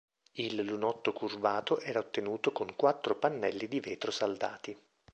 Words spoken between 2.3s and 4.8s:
con quattro pannelli di vetro saldati.